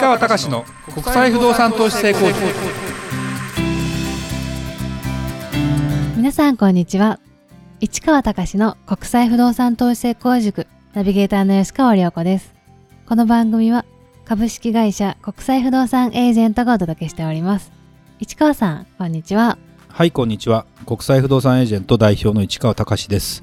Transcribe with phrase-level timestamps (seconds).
[0.00, 2.38] 川隆の国際不動産投資成功塾。
[6.16, 7.18] 皆さんこんにちは。
[7.80, 10.68] 市川隆の国際不動産投資成功塾。
[10.94, 12.54] ナビゲーターの吉川良子です。
[13.08, 13.84] この番組は
[14.24, 17.72] 株式会社国際不動産エージェントがお届けしております。
[18.20, 19.58] 市川さんこんにちは。
[19.88, 20.64] はいこんにちは。
[20.86, 23.42] 国際不動産エージェント代表の市川隆です。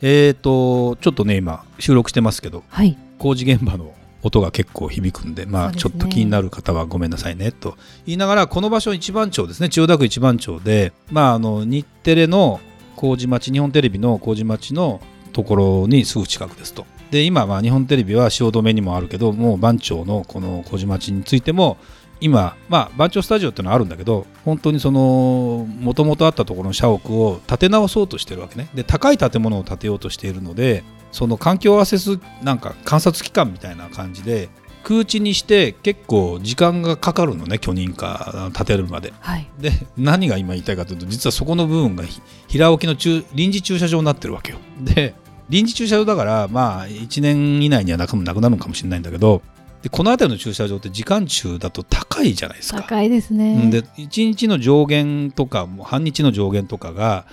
[0.00, 2.98] えーとちょっとね今収録してますけどはい。
[3.20, 7.76] 工事現場の音が結構響くんで、まあ、ちょっと気になる方はごめんなさいねと
[8.06, 12.60] 言いながら、この場所一番町ですね、千代田区一番町で、まあ、あの日テレの
[12.96, 15.00] 麹町、日本テレビの麹町の
[15.32, 16.86] ところにすぐ近くですと。
[17.10, 21.76] で、今、まあ、日本テレビは汐留にもあるけど、もう番町のこの麹町についても、
[22.22, 28.68] 今、まあ、番町スタジオっていうのはあるんだけど、本当にその、もともとあったところの社屋を建て直そうとしてるわけね。
[28.74, 34.48] で、高い建物を建てようとしているので、その環境アセスなんか観察機関みたいな感じで
[34.82, 39.12] 空地にして結構時間がかかるのね許認可建てるまで。
[39.20, 39.48] はい。
[39.60, 44.58] で何が今言いたいかというと実はそこの部分がひ平置きの駐臨時駐車場になってるわけよ。
[44.80, 45.14] で
[45.48, 49.42] 臨時駐車場だからまあ1年以内にはなくなるのかもしれないんだけど
[49.82, 52.82] でこの辺りの駐車場って時間中だと高いじゃないですか。
[52.82, 53.60] 高いですね。
[53.64, 57.26] うんで1日の上限とかもう半日の上限とかが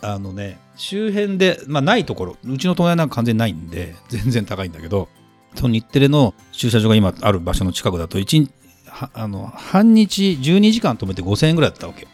[0.00, 5.08] あのね周辺で、まあ、ないところうちの隣なんか完全にないんで全然高いんだけど
[5.54, 8.50] その日テレの駐車場が今ある場所の近くだと1日
[8.88, 12.08] はあの半日12時間止めて5000円ぐらいだったわけ。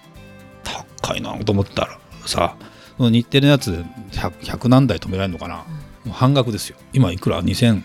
[1.01, 2.57] 高いなと思ったらさ
[2.99, 5.65] その日テレのやつ 100, 100何台止められるのかな、も
[6.07, 6.77] う半額ですよ。
[6.93, 7.83] 今いくら？2000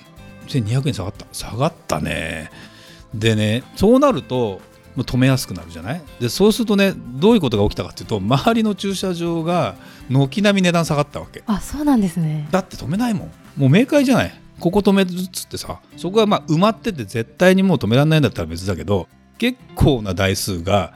[0.47, 1.25] 2200円下がった。
[1.31, 2.51] 下がったね。
[3.13, 4.61] でねそうなると
[4.95, 6.01] もう止めやすくなるじゃない？
[6.19, 9.75] でそうするとねどういうことが起きたかっていうと周りの駐車場が
[10.09, 11.43] 軒並み値段下がったわけ。
[11.47, 12.47] あそうなんですね。
[12.51, 13.31] だって止めないもん。
[13.57, 14.33] もう明快じゃない？
[14.59, 15.79] ここ止めるっつってさ。
[15.97, 20.93] そこがまあ埋まってて絶対にもう止められないんだったら別だけど結構な台数が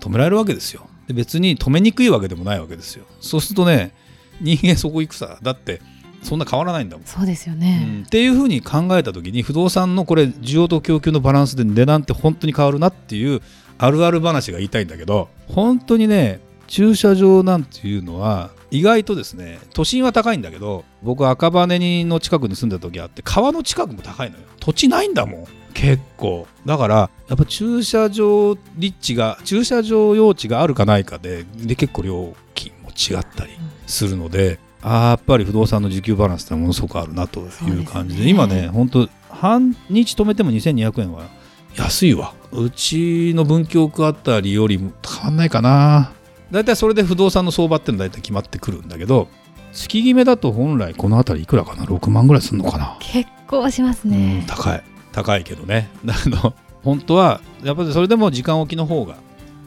[0.00, 0.88] 止められるわけですよ。
[1.08, 3.04] で別に止めにくいわけでもないわけですよ。
[3.20, 3.92] そうするとね
[4.40, 5.38] 人間そこ行くさ。
[5.42, 5.82] だって
[6.22, 7.06] そんな変わらないんだもん。
[7.06, 7.60] そうですようん。
[7.60, 13.40] ね、っていうふうに考えた時に不動産のこれ需要と供給のバランスで値段って本当に変わるなっていう
[13.78, 24.44] あるある話が言いたいんだけど本当にね駐車場なんていうのは意外とですね都心は高いんだけど僕赤羽の近くに住んでた時あって川の近くも高いのよ。
[24.60, 25.46] 土地ないんだもん。
[25.72, 26.46] 結構。
[26.66, 33.52] だからやっぱ駐車場立地が駐車場用地があるかないかでで結構料金も違ったり
[33.86, 37.44] するので、やっぱり不動産の需給バランスってものすごくあるなとい
[37.80, 38.30] う感じでね。
[38.30, 41.28] 今ね本当半日止めても2200円は
[41.76, 42.34] 安いわ。
[42.52, 46.12] うちの文京区あたりよりも変わんないかな。
[46.50, 49.28] だいたいそれで不動産の相場ってのは大体決まってくるんだけど
[49.72, 52.96] 月決めだと本来この辺りいくらかな？6万ぐらいするのかな？
[53.00, 54.82] 結構しますうんね、高い。
[55.12, 55.90] 高いけどね。
[56.04, 59.16] だけど本当はやっぱりそれでも時間置きの方が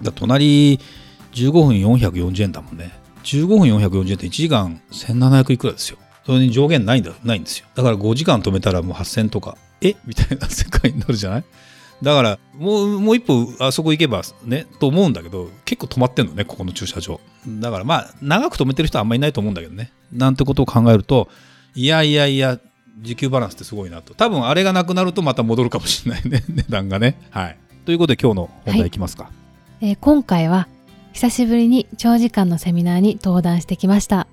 [0.01, 0.80] だ隣
[1.34, 2.91] 15分440円だもんね
[3.24, 5.98] 15分440円って1時間1700いくらですよ。
[6.26, 7.66] それに上限ないんだないんですよ。
[7.76, 11.44] だから5時間止めたらもう8000とかえみたいな世界になるじゃない？
[12.02, 17.20] だからもうもう一歩あそこ行けばねと思うんだけど結構止まってんのねここの駐車場。
[17.48, 19.92] だからまあ長く止めてる人はあんまりいないと思うんだけどね。
[20.12, 21.30] なんてことを考えると
[21.76, 22.60] いやいやいや
[23.02, 24.14] 時給バランスってすごいなと。
[24.14, 27.18] 多分あれがなくなるとまた戻るかもしれないね値段がね。
[27.32, 27.58] はい。
[27.86, 29.30] ということで今日の本題いきますか、
[29.82, 30.68] えー今回は
[31.13, 34.28] 久しぶりに長時間のセミナーに登壇してきました。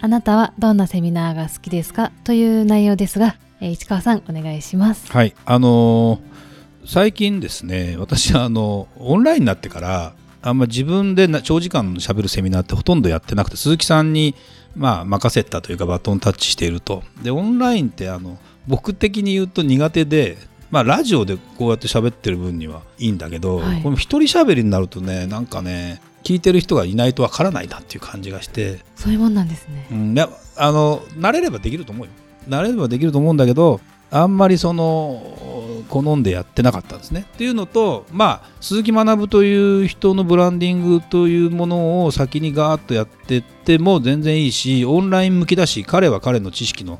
[0.00, 5.10] あなたはどんなセミナーが好きですかという内容ですが、えー市川さんお願いします。
[5.10, 6.36] はい、あのー
[6.84, 14.36] 最近ですね、私はあのオンラインになってから、あんま自分でな長時間しゃべるセミナーってほとんどやってなくて、鈴木さんに、
[14.76, 17.02] まあ、任せたというか、バトンタッチしていると。
[17.22, 18.38] で、オンラインってあの
[18.68, 20.38] 僕的に言うと苦手で、
[20.70, 23.82] まあ、ラジオでこうやって喋ってる分にはいいんだけど、はい。
[23.82, 32.12] この一人喋りになるとね、なんかね、聞いてる人がいないとわからないなっていう感じがして、そういうもんなんですね、うん、いやあの慣れればできると思うよ。
[32.48, 37.26] 慣れればできると思うんだけどあんまりその好んでやってなかったんですね。
[37.32, 46.98] っていうのとまあ鈴木学という人のブランディングというものを先にガーッとやってっても全然いいしオンライン向きだし彼は彼の知識の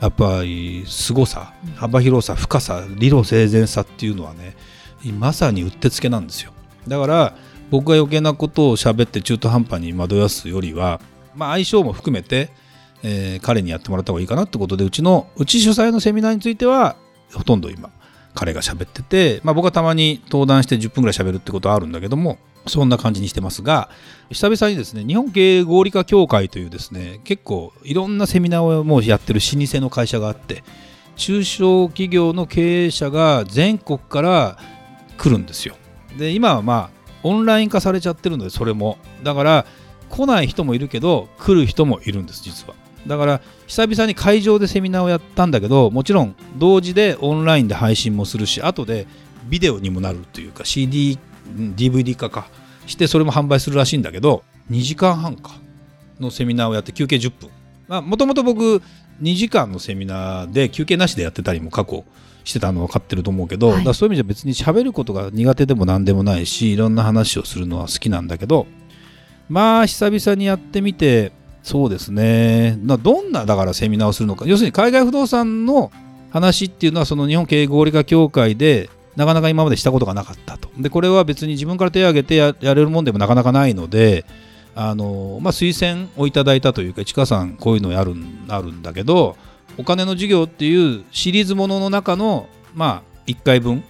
[0.00, 1.72] やっぱり凄さうん。
[1.72, 4.54] 幅広さ深さ理路整然さっていうのはね
[5.18, 6.52] まさにうってつけなんですよ。
[6.86, 7.36] だから
[7.70, 11.00] 僕が余計なことを喋って中途半端に惑わすよりは、
[11.34, 12.50] まあ、相性も含めて、
[13.02, 16.96] えー彼にやってもらった方がいいかなってことでうちのうち主催のセミナーについては
[17.32, 17.90] ほとんど今
[18.34, 23.88] 彼が喋ってて、まあ、僕はたまに登壇して10分ぐらい喋るってことはあるんだけどもそんな感じにしてますが
[24.30, 30.64] 久々にですね日本経営合理化協会というですね結構いろんなセミナーをもうやってる老舗の会社があって
[31.16, 34.58] 中小企業の経営者が全国から
[35.16, 35.74] 来るんですよ。
[36.16, 36.97] で今はまあ
[37.28, 38.98] オンライン化されちゃってるのでそれも。
[39.22, 39.66] だから
[40.08, 42.74] 来ない人もいるけど来る人もいるんです実は。
[43.06, 49.06] だから久々に会場でセミナーをやったんだけどもちろん同時でオンラインで配信もするし後で
[49.48, 51.18] ビデオにもなるというか CD、
[51.76, 52.48] DVD 化か。
[52.86, 55.52] してそれも販売するらしいんだけど2時間半か
[56.18, 57.32] のセミナーをやって休憩10
[57.88, 58.08] 分。
[58.08, 58.82] もともと僕
[59.22, 62.04] 2時間のセミナーで休憩なしでやってたりも過去
[62.48, 68.66] してたの分かってると思うけど、はい、だそういう意味じゃ別に喋ることが苦手でも何でもないしいろんな話をするのは好きなんだけど
[69.48, 72.78] まあ久々にやってみてそうですね。
[72.80, 74.46] どんなだからセミナーをするのか。
[74.46, 75.92] 要するに海外不動産の
[76.30, 80.70] 話っていうのはその日本経営合理化協会でなかなか今までしたことがなかったと。
[80.78, 84.24] でこれは別に自分から手を挙げてやれるもんでもなかなかないので
[84.74, 88.14] あの、まあ、推薦をいただいたというか市川さんこういうのやる
[88.48, 89.36] あるんだけど
[89.78, 93.82] お金の授業っていうシリーズものの中の、まあ、1回分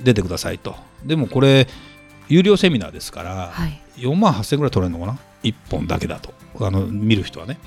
[0.00, 0.76] 出てくださいと。
[1.04, 1.66] でもこれ
[2.28, 6.32] 有料セミナーですから、はい、4万8000円ぐらい取れるのかな？1本だけだと。
[6.60, 7.58] あの見る人はね。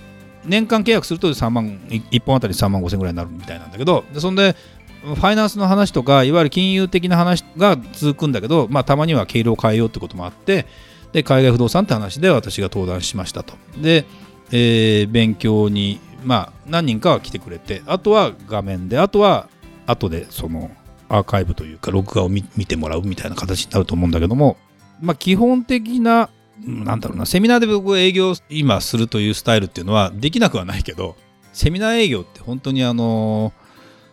[0.45, 4.55] 年間契約すると3万1本あたり3万5000円ぐらいになるみたいなんだけどでそんで
[5.03, 10.65] ファイナンスの話とかいわゆる金融的な話が続くんだけど、まあ、たまには経路を変えようってこともあって
[11.13, 13.53] で海外不動産って話で私が登壇しましたと。
[13.77, 14.05] で、
[14.51, 19.47] えー、勉強にまあ何人かは来てくれてあとは画面であとは
[19.85, 20.71] 後でその
[21.07, 24.57] アーカイブというか録画を見てもらうみたいな形になると思うんだけども
[24.99, 26.29] まあ基本的な
[26.65, 31.15] なんだろうなセミナーで僕営業今するというスタイルっていうのはできなくはないけど
[31.53, 33.53] セミナー営業って本当にあの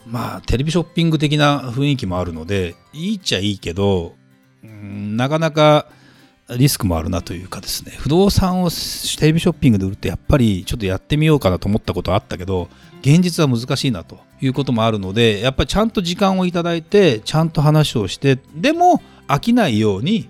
[0.07, 4.15] まあテレビショッピング的な雰囲気もあるのでいいっちゃいいけど、
[4.63, 5.87] うん、なかなか
[6.57, 12.69] リスクもあるなというかですね不動産をテレビショッピングで売るってやっぱりちょっとやってみようかなと思ったことあったけど
[13.01, 20.29] 現実は難しいなということもあるのでやっぱりちゃんと時間をいただいてちゃんと話をしてでも飽きないように、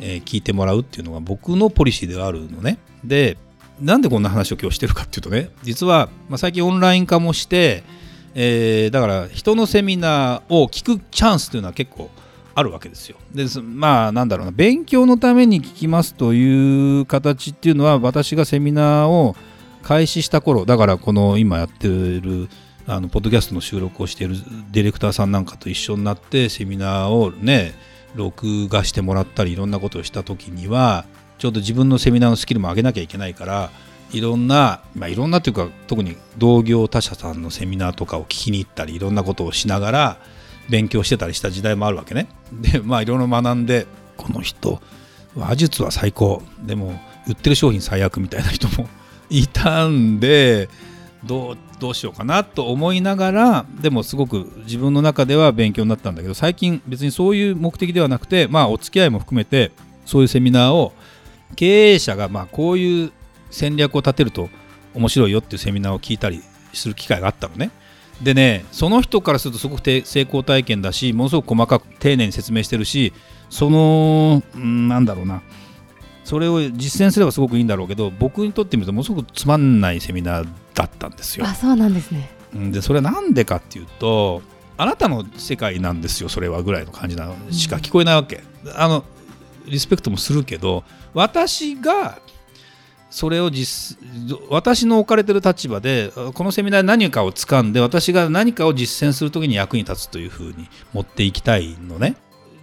[0.00, 2.78] え、聞いてもらうっていうのが僕のポリシーではあるのね。
[3.02, 3.36] で
[3.80, 7.82] なんでこんな話を今日してるかっていうとね実は、ま、最近オンライン化もして
[8.34, 12.10] えー、だから人のセミナーを聞くチャンスというのは結構
[12.54, 13.16] あるわけですよ。
[13.34, 19.34] でまあなんだろうな勉強のために聞きますという形っていうのは私がセミナーを
[19.82, 22.48] 開始した頃だからこの今やってる
[22.86, 24.36] あのポッドキャストの収録をしている
[24.70, 27.74] ディレクターさんなんかと一緒になってセミナーをね
[28.14, 31.04] 録画してもらったりいろんなことをした時には
[31.38, 33.70] ちょうど自分のセミナーのスキルも上げなきゃいけないから
[34.12, 40.18] いろんな、まあ、いろんなというか特に同業他社さんのセミナーとかを聞きに行ったりいろんなことをしながら
[40.68, 42.28] 勉強してたりした時代もあるわけね。
[42.52, 44.80] でまあいろいろ学んでこの人
[45.36, 48.88] 話術は最高でも売ってる商品最悪みたいな人も
[49.30, 50.68] いたんで
[51.24, 59.72] どうどうしようかなと思いながらでもすごく自分の中では勉強になったんだけど最近別にそういう目的ではなくてまあお付き合いも含めて
[60.06, 60.92] そういうセミナーを
[61.56, 63.12] 経営者がまあこういう
[63.50, 64.48] 戦略を立てると
[64.94, 67.70] 面白いよっていうセミナーを聞いたりする機会があったのね。
[68.22, 73.12] でねその人からするとすごく成功体験だしものすごく細かく丁寧に説明してるし
[73.50, 75.42] そのなんだろうな
[76.24, 81.44] それを実践すればすごくいいんだろうけど僕にとってみるとものすごくつまんないセミナーだったんですよ。
[81.46, 84.42] あそうなんですねでそれは何でかっていうと
[84.76, 88.42] あなたの世界なんですよそれはぐらいの感じなしか聞こえないわけ。
[88.74, 89.04] あの
[89.66, 92.18] リスペクトもするけど私が
[93.14, 93.96] それを実
[94.50, 102.16] 私の置かれてる立場でこのセミナーで何かを掴んで私が何かを実践する時に役に立つというふうに持っていきたいのね。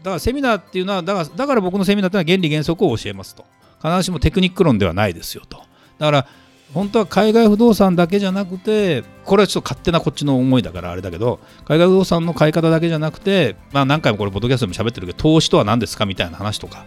[0.03, 3.45] だからセミナーっていうのはだからだから僕のセミナーっていうのは原理原則を教えますと。
[3.81, 5.59] 必ずしもテクニック論ではないですよと。
[5.99, 6.27] だから
[6.73, 16.85] 本当は海外不動産だけじゃなくてこれはちょっと勝手なこっちの思いだからあれだけど海外不動産の買い方だけじゃなくて、まあ、何回もこれポッドキャストでも喋ってるけど投資とは何ですかみたいな話とか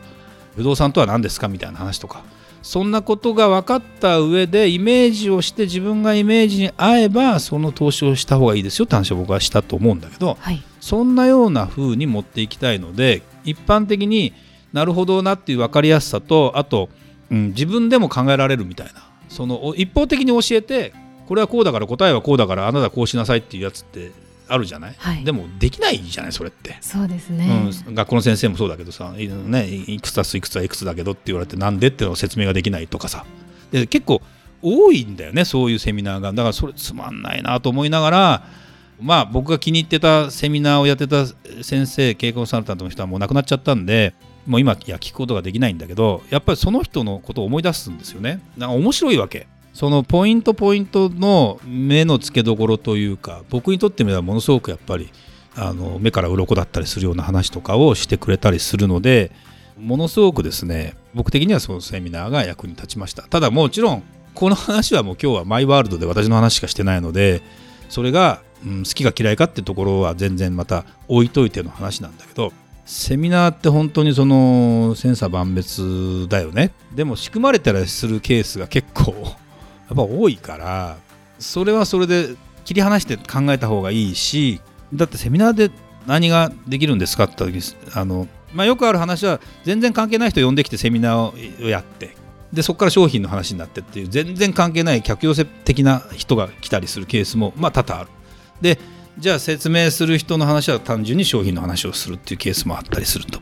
[0.54, 2.24] 不動産とは何ですかみたいな話とか
[2.64, 14.32] そんなことが分かった上でイメージをして自分がイメージに合えばその投資をした方がいいですよって話を僕はしたと思うんだけど、はい、そんなような風に持っていきたいので一般的に
[14.72, 16.88] なるほどなっていう分かりやすさとあと、
[17.30, 20.94] うん、自分でも考えられるみたいなその一方的に教えて
[21.26, 24.10] これはこうだから答えはこうだからあなたはこうしなさいっていうやつって
[24.48, 26.76] あるじゃない、はい、でもできないじゃないそれって。
[26.80, 33.24] そうですね、うん、学校の先生もそうだけどさ、ね、いくつ足すいくつはいくつだけどって言われてなんでっていうのを説明ができないとかさ。
[33.72, 34.22] で結構
[34.62, 36.32] 多いんだよねそういうセミナーが。
[36.32, 38.46] だからそれつまんないなと思いながら
[39.00, 41.26] まあ僕が気に入ってたセミナーをやってた
[41.62, 44.14] 先生経営コンサルタントの人はもう亡くなっちゃったんで
[44.46, 48.40] もう今いや聞くことができないんだけどやっぱりその人のことを思い出すんですよね。
[48.56, 55.10] なんか面白いわけそのポイントポイントの目の付けどころというか僕にとってみればものすごくやっぱり
[55.56, 59.32] あの目から鱗だったりするような話とかをしてくれたりするので
[59.78, 63.22] ものすごくですね僕的にはそのセミナーが役に立ちました。
[63.24, 64.04] ただもちろん
[64.34, 67.42] この話はもう今日はマイワールドで私の話しかしてないので
[67.88, 72.52] それが、うん、好きか嫌いかってところは全然また置いといての話なんだけど
[72.84, 76.72] セミナーって本当にその千差万別だよね。
[76.94, 79.14] でも仕組まれたりするケースが結構
[79.94, 80.96] ぱ多いから
[81.38, 84.60] それはそれで切り離して考えた方がいいし
[84.92, 85.70] だってセミナーで
[86.06, 87.44] 何ができるんですかって
[87.94, 92.16] あの、まあ、よくある話は全然関係ない人呼んできてセミナーをやって
[92.52, 98.10] でそこから商品の話になってっていう全然関係ない客寄せ的な人が来たりするケースもまあ多々ある。
[98.60, 98.78] で
[99.18, 103.40] じゃあ説明する人の話は単純に商品の話をするっていうケースもあったりすると。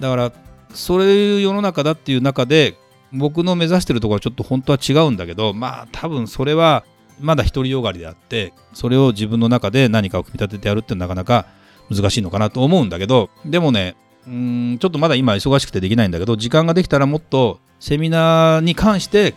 [0.00, 0.32] だから
[0.72, 2.76] そういう世の中だっていう中で
[3.14, 6.84] 僕の目指してるところはちょっと本当は違うんだけどまあ多分それは
[7.20, 11.46] まだ独りよがりであってそれを自分の中で何かを組み立ててやるってなかなか
[11.90, 13.94] 難しいのかなと思うんだけどでもね
[14.26, 19.34] うんちょっとまだ今忙しくてできないんだけど時間ができたらもっとセミナーに関して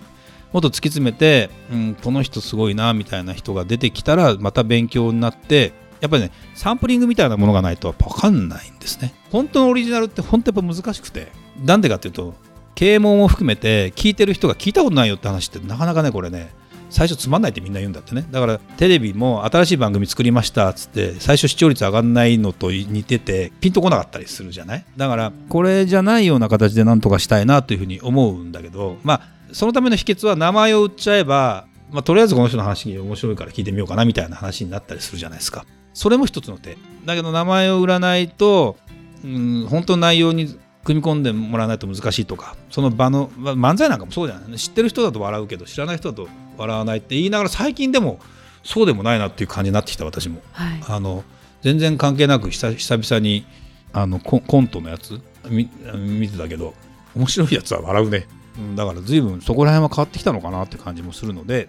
[0.53, 9.13] もっと突き詰めて、うん、この人すごいなみたいな人が出てきたらまた勉強になってやっぱりねサンプリングみたいなものがないと分かんないんですね。
[9.31, 11.27] 本当のオリジナルって本当やっぱ難しくて。
[11.63, 12.35] なんでかっていうと
[12.77, 16.53] 啓蒙も含めて聞いてる人が聞いたことないよって話ってなかなかねこれね
[16.91, 18.25] 最初つまんないってみんな言うんだってね。
[18.29, 24.85] だからテレビも新しい番組作りましたっつって最初視聴率上がんないのと似ててピンとこなかったりするじゃない？
[24.95, 35.65] だからこれじゃないような形でなんとかしたいなというふうに思うんだけどまあそのための秘訣は名前を売っちゃえば、まあ、とりあえずこの人の話に面白いから聞いてみようかなみたいな話になったりするじゃないですか。
[35.95, 36.77] それも一つの手。
[37.05, 38.77] だけど名前を売らないと、
[39.25, 40.57] うん、本当の内容に
[40.87, 44.57] 組み込んでもらわないと難しいとかその場の、まあ、漫才なんかもそうじゃない。
[44.57, 48.21] 知ってる人だと笑うけど知らない人だと笑わないって言いながら最近でも
[48.63, 51.25] そうでもないなっていう感じになってきた私も、はい、あの
[51.61, 53.45] 全然関係なく久々に
[53.91, 56.73] あのコントのやつ見見てたけど
[57.15, 58.25] 面白いやつは笑うね、
[58.57, 61.67] うん、だから随分そこら辺は変わってきたのかなって感じもするので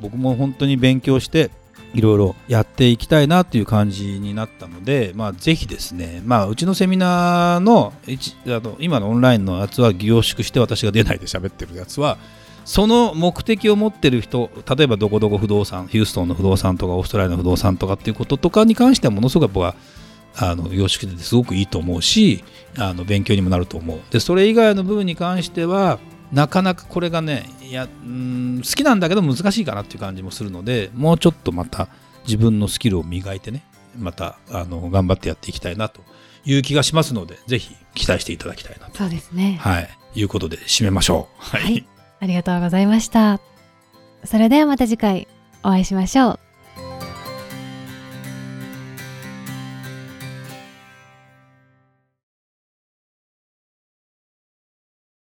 [0.00, 1.50] 僕も本当に勉強して
[1.94, 7.92] いろいろやっていきたいなっていう感じになったので、まあ、ぜひですね、まあ、うちのセミナーの
[8.46, 12.18] あの今のオンラインのやつは凝縮して私が出ないで喋ってるやつは
[12.64, 19.74] その目的を持ってる人例えばどこどこ不動産ヒューストンの不動産とかオーストラリアの不動産とかっていうこととかに関してはものすごく僕は
[20.36, 22.44] あの凝縮ですごくいいと思うし
[22.76, 24.00] あの勉強にもなると思う。
[24.10, 25.98] でそれ以外の部分に関しては
[26.32, 31.88] なかなかこれがねいやうん好きなんだけど難しいかなっていう感じもするのでもうちょっとまた
[32.24, 33.64] 自分のスキルを磨いてね
[33.98, 36.02] またあの頑張ってやっていきたいなと
[36.44, 38.98] いう気がしますのでぜひ期待していただきたいなと。
[38.98, 39.58] そうですね。
[39.60, 39.88] はい。
[40.14, 41.44] いうことで締めましょう。
[41.44, 41.86] はい、はい、
[42.20, 43.40] ありがとうございました。
[44.24, 45.28] それではまた次回
[45.62, 46.40] お会いしましょう